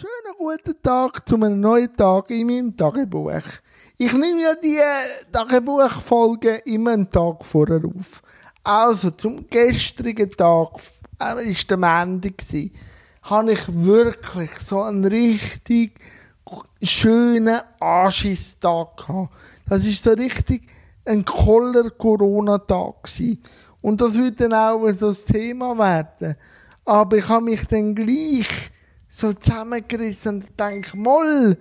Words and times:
Schönen 0.00 0.34
guten 0.38 0.82
Tag 0.82 1.28
zu 1.28 1.34
einem 1.34 1.60
neuen 1.60 1.94
Tag 1.94 2.30
in 2.30 2.46
meinem 2.46 2.74
Tagebuch. 2.74 3.42
Ich 3.98 4.10
nehme 4.14 4.40
ja 4.40 4.54
die 4.54 4.78
Tagebuchfolge 5.30 6.62
immer 6.64 6.92
einen 6.92 7.10
Tag 7.10 7.44
vorher 7.44 7.82
auf. 7.84 8.22
Also 8.64 9.10
zum 9.10 9.46
gestrigen 9.50 10.30
Tag, 10.30 10.68
äh, 11.20 11.50
ist 11.50 11.68
der 11.68 11.76
Montag 11.76 12.38
gsi, 12.38 12.72
habe 13.24 13.52
ich 13.52 13.60
wirklich 13.68 14.56
so 14.60 14.80
einen 14.80 15.04
richtig 15.04 15.92
schönen 16.80 17.60
Anschisstag 17.78 18.96
gehabt. 18.96 19.34
Das 19.68 19.84
ist 19.84 20.02
so 20.02 20.12
richtig 20.12 20.62
ein 21.04 21.26
koller 21.26 21.90
Corona-Tag. 21.90 23.06
Und 23.82 24.00
das 24.00 24.14
wird 24.14 24.40
dann 24.40 24.54
auch 24.54 24.90
so 24.92 25.08
das 25.08 25.26
Thema 25.26 25.76
werden. 25.76 26.36
Aber 26.86 27.18
ich 27.18 27.28
habe 27.28 27.44
mich 27.44 27.66
dann 27.66 27.94
gleich 27.94 28.70
so 29.10 29.32
zusammengerissen 29.32 30.36
und 30.36 30.58
denke, 30.58 30.96
moll, 30.96 31.58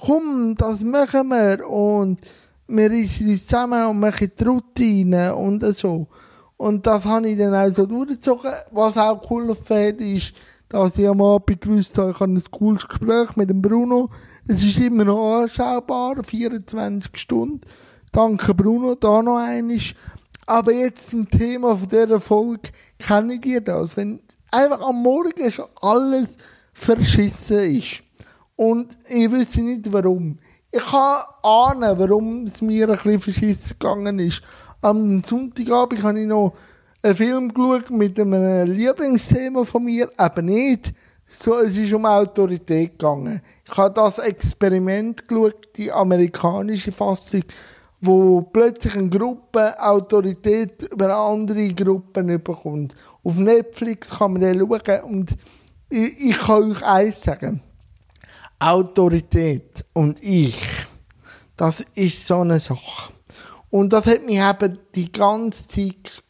komm, 0.00 0.54
das 0.56 0.82
machen 0.82 1.28
wir. 1.28 1.68
Und 1.68 2.20
wir 2.68 2.90
rissen 2.90 3.28
uns 3.28 3.46
zusammen 3.46 3.86
und 3.86 4.00
machen 4.00 4.30
die 4.38 4.44
Routine 4.44 5.34
und 5.34 5.62
so. 5.76 6.06
Und 6.56 6.86
das 6.86 7.04
habe 7.04 7.28
ich 7.28 7.36
dann 7.36 7.54
auch 7.54 7.74
so 7.74 7.84
durchgezogen. 7.86 8.52
Was 8.70 8.96
auch 8.96 9.28
cool 9.30 9.48
hat, 9.50 10.00
ist, 10.00 10.32
dass 10.68 10.96
ich 10.96 11.08
am 11.08 11.20
Abend 11.20 11.60
gewusst 11.60 11.98
habe, 11.98 12.12
ich 12.12 12.20
habe 12.20 12.32
ein 12.32 12.42
cooles 12.50 12.86
Gespräch 12.86 13.36
mit 13.36 13.50
dem 13.50 13.60
Bruno. 13.60 14.08
Es 14.46 14.64
ist 14.64 14.78
immer 14.78 15.04
noch 15.04 15.42
anschaubar, 15.42 16.22
24 16.22 17.16
Stunden. 17.16 17.60
Danke 18.12 18.54
Bruno, 18.54 18.94
da 18.94 19.22
noch 19.22 19.38
einiges. 19.38 19.94
Aber 20.46 20.72
jetzt 20.72 21.10
zum 21.10 21.28
Thema 21.28 21.76
von 21.76 21.88
dieser 21.88 22.20
Folge, 22.20 22.70
kenne 22.98 23.34
ich 23.34 23.40
dir 23.40 23.60
das? 23.60 23.96
Wenn 23.96 24.20
einfach 24.50 24.80
am 24.80 25.02
Morgen 25.02 25.50
schon 25.50 25.66
alles 25.80 26.28
verschissen 26.72 27.76
ist. 27.76 28.02
Und 28.56 28.96
ich 29.08 29.30
wüsste 29.30 29.60
nicht 29.62 29.92
warum. 29.92 30.38
Ich 30.70 30.84
kann 30.84 31.22
ahnen, 31.42 31.98
warum 31.98 32.44
es 32.44 32.62
mir 32.62 32.88
ein 32.88 32.96
bisschen 32.96 33.20
verschissen 33.20 33.76
gegangen 33.78 34.18
ist. 34.18 34.42
Am 34.80 35.22
Sonntagabend 35.22 36.02
habe 36.02 36.20
ich 36.20 36.26
noch 36.26 36.54
einen 37.02 37.16
Film 37.16 37.52
geschaut 37.52 37.90
mit 37.90 38.18
einem 38.18 38.70
Lieblingsthema 38.70 39.64
von 39.64 39.84
mir, 39.84 40.10
aber 40.16 40.42
nicht. 40.42 40.92
So, 41.28 41.58
es 41.58 41.76
ist 41.76 41.92
um 41.92 42.04
Autorität 42.04 42.98
gegangen. 42.98 43.40
Ich 43.64 43.76
habe 43.76 43.94
das 43.94 44.18
Experiment 44.18 45.26
geschaut, 45.26 45.68
die 45.76 45.90
amerikanische 45.90 46.92
Fassung, 46.92 47.42
wo 48.00 48.42
plötzlich 48.42 48.96
eine 48.96 49.08
Gruppe 49.08 49.74
Autorität 49.80 50.82
über 50.92 51.16
andere 51.16 51.72
Gruppen 51.72 52.42
bekommt. 52.42 52.94
Auf 53.24 53.36
Netflix 53.38 54.10
kann 54.10 54.34
man 54.34 54.42
den 54.42 54.58
schauen 54.58 55.02
und 55.04 55.36
ich, 55.92 56.20
ich 56.20 56.38
kann 56.38 56.70
euch 56.70 56.82
eins 56.82 57.20
sagen. 57.20 57.60
Autorität 58.58 59.84
und 59.92 60.22
ich, 60.22 60.56
das 61.56 61.84
ist 61.94 62.26
so 62.26 62.40
eine 62.40 62.60
Sache. 62.60 63.12
Und 63.70 63.92
das 63.92 64.06
hat 64.06 64.24
mich 64.24 64.38
eben 64.38 64.78
die 64.94 65.10
ganze 65.10 65.66
Zeit 65.68 66.22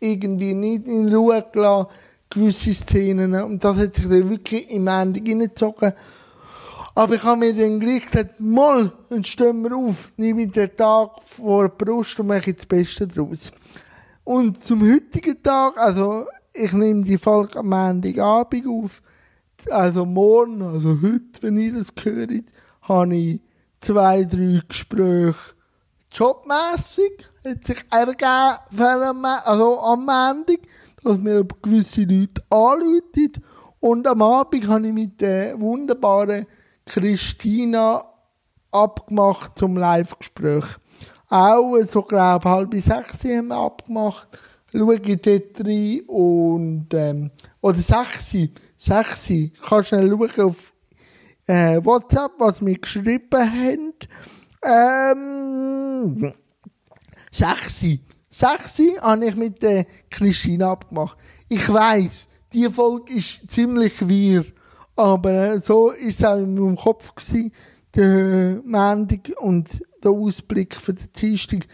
irgendwie 0.00 0.54
nicht 0.54 0.86
in 0.86 1.14
Ruhe 1.14 1.44
gelassen, 1.52 1.88
gewisse 2.30 2.74
Szenen. 2.74 3.34
Und 3.34 3.62
das 3.62 3.76
hat 3.76 3.96
sich 3.96 4.04
dann 4.04 4.30
wirklich 4.30 4.70
im 4.70 4.86
Ende 4.86 5.20
reingezogen. 5.20 5.92
Aber 6.94 7.14
ich 7.14 7.22
habe 7.22 7.40
mir 7.40 7.54
dann 7.54 7.80
gleich 7.80 8.06
gesagt, 8.06 8.40
mal, 8.40 8.92
dann 9.10 9.24
stehen 9.24 9.62
wir 9.62 9.76
auf, 9.76 10.12
nehme 10.16 10.46
den 10.46 10.76
Tag 10.76 11.10
vor 11.24 11.68
der 11.68 11.84
Brust 11.84 12.18
und 12.20 12.28
mache 12.28 12.54
das 12.54 12.66
Beste 12.66 13.06
daraus. 13.06 13.50
Und 14.22 14.62
zum 14.62 14.80
heutigen 14.80 15.42
Tag, 15.42 15.76
also 15.76 16.26
ich 16.54 16.72
nehme 16.72 17.02
die 17.02 17.18
Folge 17.18 17.58
am 17.58 17.68
Montagabend 17.68 18.66
auf. 18.66 19.02
Also 19.70 20.06
morgen, 20.06 20.62
also 20.62 20.90
heute, 21.02 21.42
wenn 21.42 21.58
ihr 21.58 21.74
das 21.74 21.88
hört, 22.02 22.30
habe 22.82 23.16
ich 23.16 23.40
zwei, 23.80 24.24
drei 24.24 24.62
Gespräche 24.66 25.34
jobmässig. 26.12 27.28
Hat 27.44 27.64
sich 27.64 27.84
ergeben, 27.90 29.24
also 29.44 29.80
am 29.80 30.06
Montag, 30.06 30.60
dass 31.02 31.18
mir 31.18 31.44
gewisse 31.62 32.02
Leute 32.04 32.42
anrufen. 32.50 33.32
Und 33.80 34.06
am 34.06 34.22
Abend 34.22 34.68
habe 34.68 34.86
ich 34.86 34.92
mit 34.92 35.20
der 35.20 35.60
wunderbaren 35.60 36.46
Christina 36.86 38.04
abgemacht 38.70 39.58
zum 39.58 39.76
Live-Gespräch. 39.76 40.64
Auch 41.28 41.76
so, 41.86 42.02
glaube 42.02 42.44
ich, 42.44 42.50
halb 42.50 42.74
sechs 42.74 43.24
haben 43.24 43.48
wir 43.48 43.56
abgemacht 43.56 44.28
schaue 44.74 44.96
ich 44.96 45.20
dort 45.20 45.66
rein 45.66 46.00
und, 46.06 46.88
ähm, 46.94 47.30
oder 47.60 47.78
sechsi, 47.78 48.52
sechsi, 48.76 49.52
kannst 49.66 49.88
schnell 49.88 50.10
schauen 50.10 50.40
auf 50.40 50.72
äh, 51.46 51.80
WhatsApp, 51.84 52.32
was 52.38 52.64
wir 52.64 52.78
geschrieben 52.78 53.28
haben. 53.32 53.94
Ähm, 54.64 56.34
sechsi, 57.30 58.00
sechsi 58.30 58.96
habe 59.00 59.26
ich 59.26 59.36
mit 59.36 59.62
der 59.62 59.86
Christine 60.10 60.66
abgemacht. 60.66 61.16
Ich 61.48 61.72
weiss, 61.72 62.26
die 62.52 62.68
Folge 62.68 63.14
ist 63.14 63.48
ziemlich 63.48 64.06
wir, 64.08 64.44
aber 64.96 65.32
äh, 65.32 65.60
so 65.60 65.90
ist 65.90 66.20
es 66.20 66.24
auch 66.24 66.36
in 66.36 66.54
meinem 66.54 66.76
Kopf 66.76 67.14
gewesen, 67.14 67.52
der 67.94 68.60
Montag 68.64 69.30
und 69.38 69.84
der 70.02 70.10
Ausblick 70.10 70.74
für 70.74 70.94
den 70.94 71.12
Dienstag. 71.12 71.66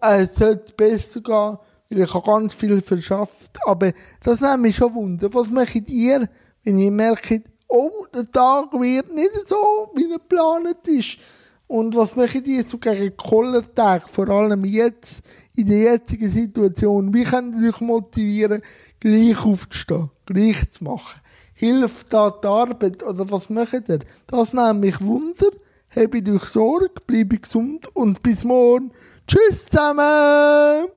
Äh, 0.00 0.26
sollte 0.26 0.72
besser 0.74 1.20
gehen 1.20 1.58
ich 1.96 2.14
habe 2.14 2.26
ganz 2.26 2.54
viel 2.54 2.80
verschafft. 2.80 3.58
Aber 3.66 3.92
das 4.22 4.40
nimmt 4.40 4.62
mich 4.62 4.76
schon 4.76 4.94
Wunder. 4.94 5.32
Was 5.32 5.50
macht 5.50 5.88
ihr, 5.88 6.28
wenn 6.64 6.78
ihr 6.78 6.90
merkt, 6.90 7.42
oh, 7.68 8.06
der 8.14 8.26
Tag 8.30 8.72
wird 8.72 9.14
nicht 9.14 9.46
so, 9.46 9.90
wie 9.94 10.10
er 10.10 10.18
geplant 10.18 10.86
ist? 10.86 11.18
Und 11.66 11.96
was 11.96 12.14
macht 12.16 12.46
ihr 12.46 12.64
so 12.64 12.76
gegen 12.76 13.16
Kollertag, 13.16 14.08
vor 14.08 14.28
allem 14.28 14.64
jetzt, 14.64 15.22
in 15.54 15.66
der 15.66 15.94
jetzigen 15.94 16.30
Situation? 16.30 17.14
Wie 17.14 17.24
könnt 17.24 17.56
ihr 17.62 17.70
euch 17.70 17.80
motivieren, 17.80 18.60
gleich 19.00 19.42
aufzustehen, 19.42 20.10
gleich 20.26 20.70
zu 20.70 20.84
machen? 20.84 21.20
Hilft 21.54 22.12
da 22.12 22.30
die 22.30 22.46
Arbeit 22.46 23.02
oder 23.02 23.30
was 23.30 23.48
macht 23.48 23.88
ihr? 23.88 24.00
Das 24.26 24.52
nimmt 24.52 24.80
mich 24.80 25.00
Wunder. 25.00 25.46
Habt 25.94 26.28
euch 26.28 26.44
Sorge, 26.44 26.90
bleibe 27.06 27.38
gesund 27.38 27.86
und 27.94 28.22
bis 28.22 28.44
morgen. 28.44 28.92
Tschüss 29.26 29.66
zusammen! 29.66 30.88